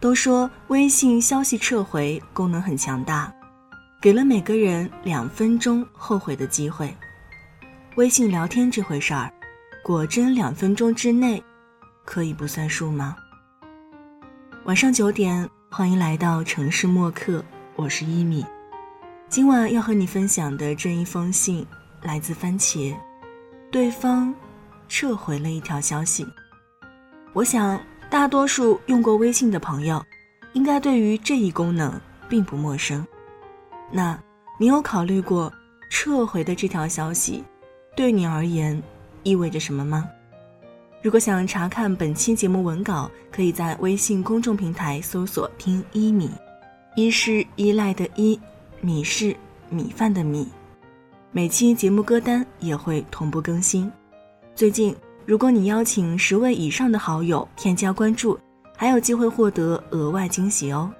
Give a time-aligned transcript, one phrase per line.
[0.00, 3.32] 都说微信消息撤回功能很强大，
[4.00, 6.96] 给了每个人两分钟后悔的机会。
[7.96, 9.28] 微信聊天这回事儿，
[9.82, 11.42] 果真两分钟之内
[12.04, 13.16] 可以不算数吗？
[14.66, 17.44] 晚上九点，欢迎来到城市默客，
[17.74, 18.46] 我是一米。
[19.28, 21.66] 今晚要和你分享的这一封信
[22.02, 22.94] 来自番茄，
[23.72, 24.32] 对方
[24.88, 26.24] 撤回了一条消息。
[27.32, 27.80] 我想，
[28.10, 30.02] 大多数用过微信的朋友，
[30.54, 33.06] 应该对于这一功能并不陌生。
[33.92, 34.18] 那，
[34.58, 35.52] 你有考虑过
[35.90, 37.44] 撤回的这条消息，
[37.94, 38.82] 对你而言
[39.24, 40.08] 意味着什么吗？
[41.02, 46.30] 如果想查看本期节目文稿，可以在微信公众平台搜索“听一米”，
[46.96, 48.40] 一是依赖的依，
[48.80, 49.36] 米是
[49.68, 50.48] 米饭的米。
[51.30, 53.90] 每期节目歌单也会同步更新。
[54.54, 54.96] 最近。
[55.28, 58.40] 如果你邀请十位以上的好友添加关注，
[58.74, 60.90] 还有机会获得额外惊喜哦。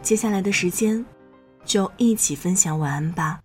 [0.00, 1.04] 接下来的时间，
[1.62, 3.40] 就一起分享晚安吧。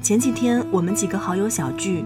[0.00, 2.02] 前几天我们几个好友小聚，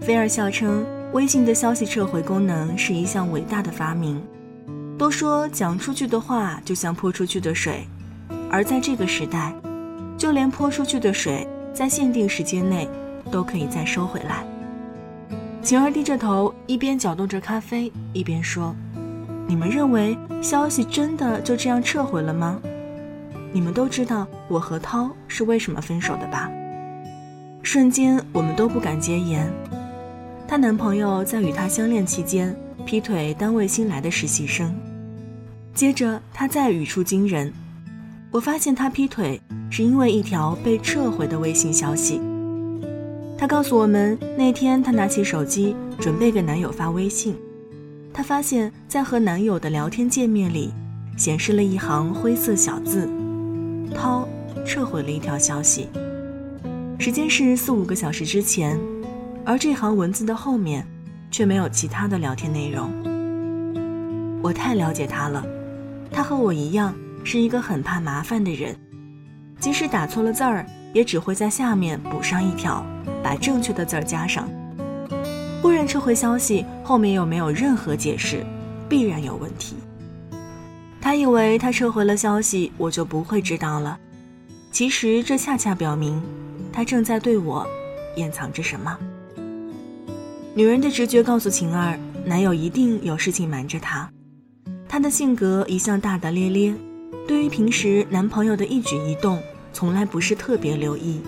[0.00, 4.18] 菲儿笑称微信的消息撤回功能是一项伟大的发明。
[4.96, 7.86] 都说讲出去的话就像泼出去的水，
[8.50, 9.52] 而在这个时代，
[10.16, 12.88] 就连泼出去的水，在限定时间内
[13.30, 14.44] 都可以再收回来。
[15.62, 18.74] 晴儿低着头，一边搅动着咖啡，一边说
[19.48, 22.60] ：“你们认为消息真的就这样撤回了吗？
[23.52, 26.48] 你们都知道我和涛是为什么分手的吧？”
[27.64, 29.50] 瞬间，我们都不敢接言。
[30.46, 32.54] 她男朋友在与她相恋期间。
[32.84, 34.74] 劈腿单位新来的实习生，
[35.74, 37.52] 接着他再语出惊人，
[38.30, 42.20] 我发现他劈腿是因为一条被撤回的微信消息。
[43.38, 47.34] 他告诉我们，那天他拿起手机准备给男友发微信，
[48.12, 50.70] 他发现，在和男友的聊天界面里，
[51.16, 53.08] 显示了一行灰色小字
[53.94, 54.28] ：“涛
[54.66, 55.88] 撤回了一条消息。”
[57.00, 58.78] 时间是四五个小时之前，
[59.44, 60.86] 而这行文字的后面。
[61.34, 62.88] 却没有其他的聊天内容。
[64.40, 65.44] 我太了解他了，
[66.08, 68.72] 他和我一样是一个很怕麻烦的人，
[69.58, 72.86] 即使打错了字儿，也只会在下面补上一条，
[73.20, 74.48] 把正确的字儿加上。
[75.60, 78.46] 忽然撤回消息，后面又没有任何解释，
[78.88, 79.74] 必然有问题。
[81.00, 83.98] 他以为他撤回了消息，我就不会知道了。
[84.70, 86.22] 其实这恰恰表明，
[86.72, 87.66] 他正在对我
[88.14, 88.96] 掩藏着什么。
[90.56, 94.08] 女人的直觉告诉晴儿，男友一定有事情瞒着她。
[94.88, 96.72] 她的性格一向大大咧咧，
[97.26, 99.42] 对于平时男朋友的一举一动，
[99.72, 101.20] 从来不是特别留意。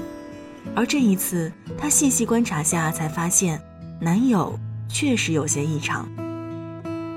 [0.77, 3.61] 而这一次，她细细观察下，才发现
[4.01, 4.57] 男友
[4.89, 6.09] 确实有些异常。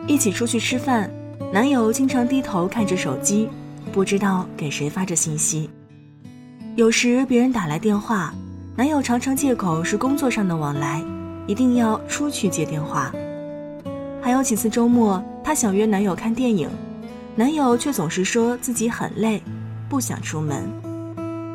[0.07, 1.11] 一起出去吃饭，
[1.53, 3.47] 男友经常低头看着手机，
[3.93, 5.69] 不知道给谁发着信息。
[6.75, 8.33] 有时别人打来电话，
[8.75, 11.03] 男友常常借口是工作上的往来。
[11.49, 13.11] 一定要出去接电话。
[14.21, 16.69] 还有几次周末，她想约男友看电影，
[17.35, 19.41] 男友却总是说自己很累，
[19.89, 20.69] 不想出门。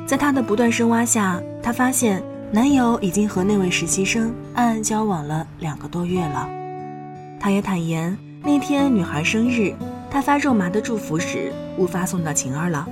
[0.05, 6.49] 在她的不断深挖下，她发现男友已经和那位实习生暗暗交往了两个多月了。
[7.39, 9.73] 她也坦言，那天女孩生日，
[10.11, 12.85] 她发肉麻的祝福时误发送到晴儿了。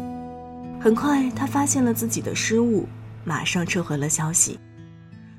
[0.78, 2.86] 很快，她发现了自己的失误，
[3.24, 4.60] 马上撤回了消息。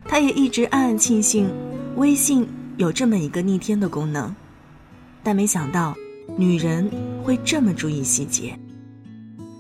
[0.06, 1.50] 他也一直暗暗庆幸，
[1.96, 2.48] 微信
[2.78, 4.34] 有这么一个逆天的功能，
[5.24, 5.96] 但没想到
[6.38, 6.90] 女人
[7.24, 8.58] 会这么注意细节。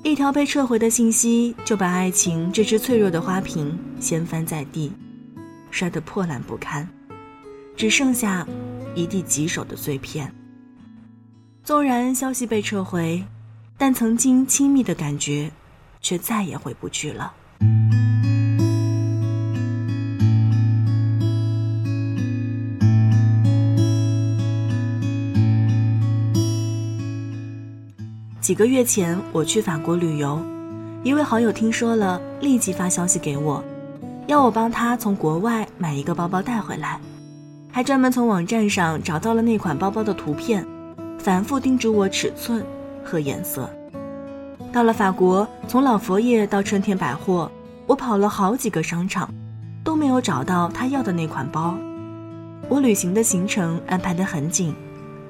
[0.03, 4.91] 一条被撤回的信息，就把爱情这只脆弱的花瓶掀翻在地，
[5.71, 6.87] 摔得破烂不堪，
[7.75, 8.45] 只剩下
[8.95, 10.29] 一地棘手的碎片。
[11.63, 13.23] 纵然消息被撤回，
[13.77, 15.49] 但曾经亲密的感觉，
[16.01, 17.33] 却再也回不去了。
[28.43, 30.37] 几个月前，我去法国旅游，
[31.01, 33.63] 一位好友听说了，立即发消息给我，
[34.27, 36.99] 要我帮他从国外买一个包包带回来，
[37.71, 40.67] 还专门从网站上找到了那款包包的图片，
[41.17, 42.61] 反复叮嘱我尺寸
[43.01, 43.69] 和颜色。
[44.73, 47.49] 到了法国，从老佛爷到春天百货，
[47.87, 49.33] 我跑了好几个商场，
[49.85, 51.77] 都没有找到他要的那款包。
[52.67, 54.75] 我旅行的行程安排得很紧，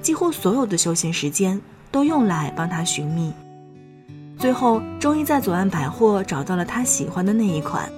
[0.02, 1.60] 几乎所有的休闲时间。
[1.94, 3.32] 都用来帮他寻觅，
[4.36, 7.88] 最后终于在左岸百货找到了他喜欢的那一款，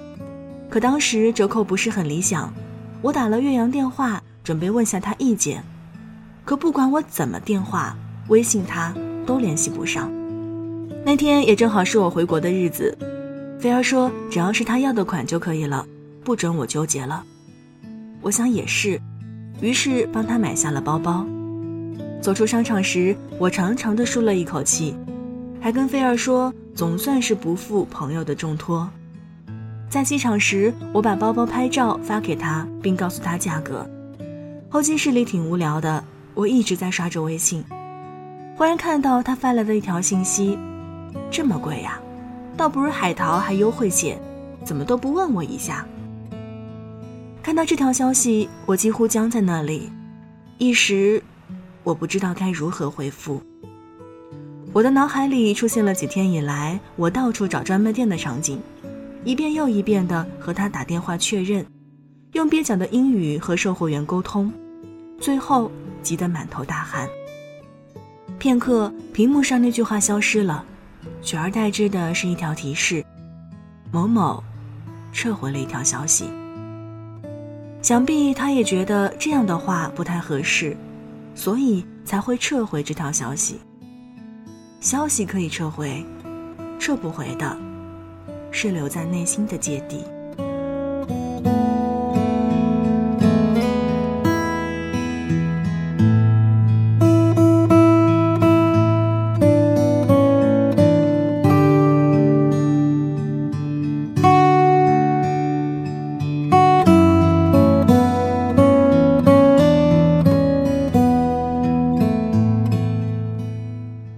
[0.69, 2.53] 可当时折扣不是很理想，
[3.01, 5.63] 我打了岳阳电话，准备问下他意见，
[6.45, 7.97] 可不管我怎么电话、
[8.27, 8.93] 微信他
[9.25, 10.11] 都联系不上。
[11.03, 12.95] 那天也正好是我回国的日子，
[13.59, 15.83] 菲儿说只要是他要的款就可以了，
[16.23, 17.23] 不准我纠结了。
[18.21, 19.01] 我想也是，
[19.59, 21.25] 于是帮他买下了包包。
[22.21, 24.95] 走出商场时，我长长的舒了一口气。
[25.59, 28.89] 还跟菲儿说，总算是不负朋友的重托。
[29.89, 33.89] 在机场时，我把包包拍照发给他，并告诉他价格。
[34.69, 36.03] 候机室里挺无聊的，
[36.33, 37.63] 我一直在刷着微信，
[38.55, 40.59] 忽然看到他发来的一条信息
[41.31, 41.99] ：“这么贵呀，
[42.57, 44.17] 倒不如海淘还优惠些，
[44.65, 45.85] 怎么都不问我一下？”
[47.41, 49.89] 看到这条消息，我几乎僵在那里，
[50.57, 51.23] 一时
[51.87, 53.41] 我不知道该如何回复。
[54.73, 58.59] 我的脑海里出现了几天以来我到处找专卖店的场景，
[59.23, 61.65] 一遍又一遍地和他打电话确认，
[62.33, 64.51] 用蹩脚的英语和售货员沟通，
[65.17, 65.71] 最后
[66.03, 67.07] 急得满头大汗。
[68.37, 70.65] 片刻，屏幕上那句话消失了，
[71.21, 73.01] 取而代之的是一条提示：
[73.93, 74.43] 某某
[75.13, 76.25] 撤回了一条消息。
[77.81, 80.75] 想必他也觉得这样的话不太合适，
[81.37, 83.59] 所以才会撤回这条消息。
[84.81, 86.03] 消息可以撤回，
[86.79, 87.55] 撤不回的，
[88.51, 90.03] 是留在内心的芥蒂。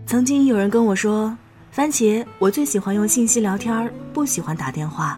[0.09, 1.37] 曾经有人跟我说
[1.71, 5.15] ：“番茄，我最喜欢用信息聊天，不喜欢打电话，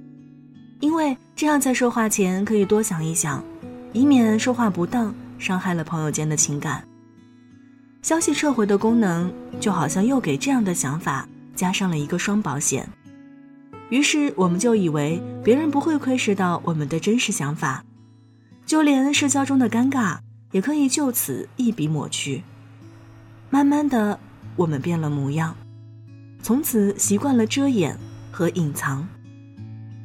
[0.82, 3.42] 因为这样在说话前可以多想一想，
[3.94, 6.86] 以免说话不当，伤害了朋友间的情感。
[8.02, 12.86] 消息撤回的功能，就好像又给这样的想法加上了一个双保险。
[13.92, 17.82] 于是我们就以为别人不会窥视到我们的真实想法，
[18.66, 20.18] 就连社交中的尴尬
[20.52, 22.44] 也可以就此一笔抹去。
[23.50, 24.20] 慢慢的。”
[24.56, 25.56] 我们变了模样，
[26.42, 27.98] 从此习惯了遮掩
[28.32, 29.08] 和隐藏。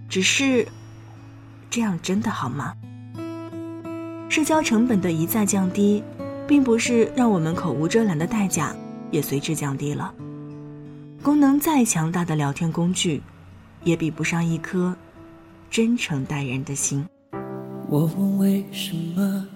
[0.08, 0.66] 只是，
[1.69, 2.75] 这样真的好吗？
[4.28, 6.02] 社交成本的一再降低，
[6.46, 8.75] 并不是让我们口无遮拦的代价
[9.10, 10.12] 也随之降低了。
[11.22, 13.22] 功能再强大的聊天工具，
[13.82, 14.94] 也比不上一颗
[15.70, 17.04] 真诚待人的心。
[17.88, 19.46] 我问为什么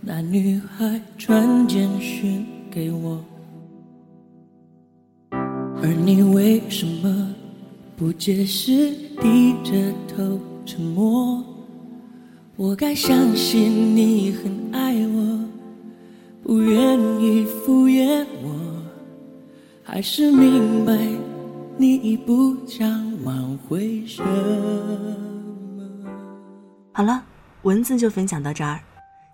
[0.00, 3.22] 那女孩传简讯给我？
[5.82, 7.34] 而你为什么
[7.96, 11.44] 不解释，低着头沉默？
[12.54, 15.40] 我该相信你很爱我，
[16.40, 18.54] 不愿意敷衍我，
[19.82, 20.96] 还是明白
[21.76, 22.88] 你已不想
[23.24, 26.06] 挽回什么？
[26.92, 27.24] 好了，
[27.62, 28.78] 文字就分享到这儿。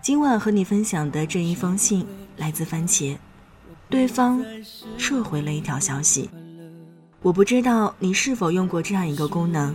[0.03, 2.06] 今晚和你分享的这一封信
[2.39, 3.15] 来自番茄。
[3.90, 4.44] 对方
[4.99, 6.29] 撤回了一条消息，
[7.23, 9.75] 我不知道你是否用过这样一个功能，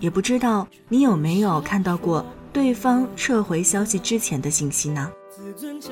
[0.00, 5.10] 也不知道你有没有看到过对方撤回消息之前的信息呢？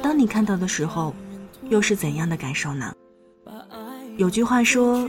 [0.03, 1.15] 当你看到的时候，
[1.69, 2.93] 又是怎样的感受呢？
[4.17, 5.09] 有句话说，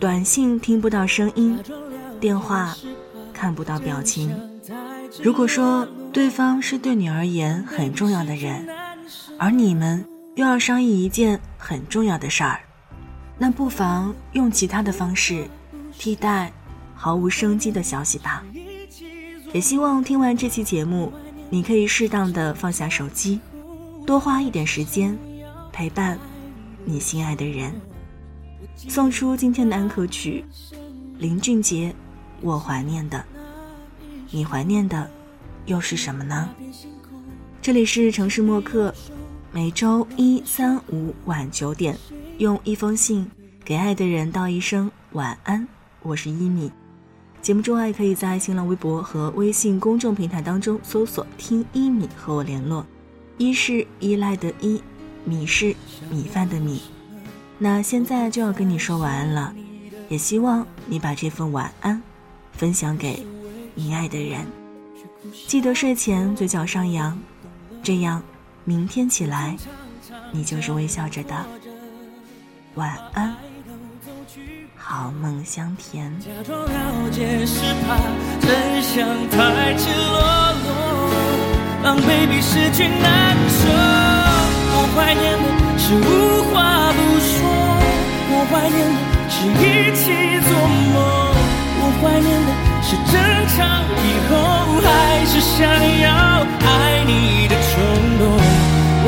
[0.00, 1.58] 短信听不到声音，
[2.20, 2.76] 电话
[3.32, 4.34] 看不到表情。
[5.22, 8.66] 如果说对方是对你而言很重要的人，
[9.38, 10.04] 而你们。
[10.34, 12.60] 又要商议一件很重要的事儿，
[13.36, 15.46] 那不妨用其他的方式
[15.98, 16.50] 替代
[16.94, 18.42] 毫无生机的消息吧。
[19.52, 21.12] 也希望听完这期节目，
[21.50, 23.40] 你可以适当的放下手机，
[24.06, 25.16] 多花一点时间
[25.70, 26.18] 陪伴
[26.86, 27.70] 你心爱的人。
[28.74, 30.42] 送出今天的安可曲，
[31.18, 31.90] 林俊杰
[32.40, 33.18] 《我怀念的》，
[34.30, 35.10] 你怀念的
[35.66, 36.48] 又是什么呢？
[37.60, 38.92] 这里是城市默客。
[39.54, 41.94] 每周一、三、五晚九点，
[42.38, 43.30] 用一封信
[43.62, 45.68] 给爱的人道一声晚安。
[46.00, 46.72] 我是一米。
[47.42, 52.86] 节目中外，可以在新浪微博和微信公众平台当中搜索“听一米”和我联络。
[53.36, 54.82] 一是依赖的依，
[55.26, 55.76] 米是
[56.10, 56.80] 米饭的米。
[57.58, 59.54] 那现在就要跟你说晚安了，
[60.08, 62.02] 也希望你把这份晚安
[62.52, 63.22] 分享给
[63.74, 64.46] 你爱的人。
[65.46, 67.18] 记得睡前嘴角上扬，
[67.82, 68.22] 这样。
[68.64, 69.56] 明天起来，
[70.30, 71.34] 你就是微笑着的。
[72.74, 73.34] 晚安。
[74.76, 74.92] 好。
[74.92, 76.12] 好梦香甜。
[76.20, 77.96] 假装了解是怕
[78.40, 80.20] 真相太赤裸
[80.62, 80.68] 裸，
[81.82, 83.68] 让 baby 失去难受。
[84.74, 85.44] 我怀念的
[85.78, 86.06] 是无
[86.52, 87.34] 话不说，
[88.28, 88.96] 我怀念的
[89.32, 90.04] 是一起
[90.46, 90.50] 做
[90.92, 90.94] 梦，
[91.80, 92.48] 我怀念的
[92.82, 93.14] 是争
[93.56, 93.58] 吵
[93.96, 94.30] 以后
[94.82, 94.86] 还
[95.24, 95.66] 是想
[96.02, 96.06] 要
[96.60, 97.72] 爱你的冲
[98.18, 98.22] 动。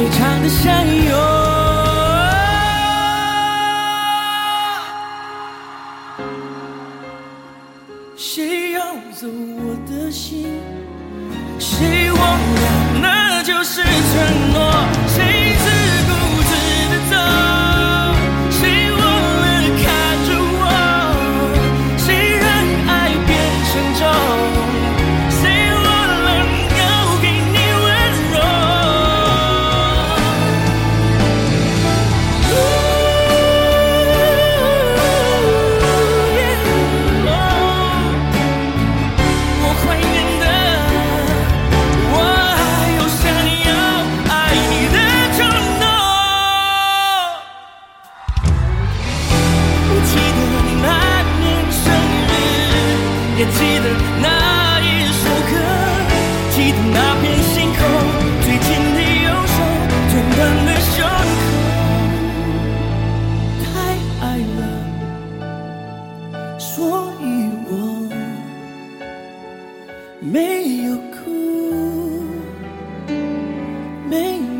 [0.00, 1.29] 你唱的相拥。
[53.40, 53.86] 也记得
[54.20, 54.28] 那
[54.80, 55.52] 一首歌，
[56.50, 57.80] 记得那片星空，
[58.42, 59.56] 最紧的右手，
[60.10, 60.92] 最暖的胸
[61.40, 61.48] 口。
[63.64, 63.64] 太
[64.20, 64.24] 爱
[64.58, 64.60] 了，
[66.58, 66.68] 所
[67.22, 67.24] 以
[67.64, 67.72] 我
[70.20, 70.36] 没
[70.84, 71.18] 有哭，
[74.06, 74.59] 没有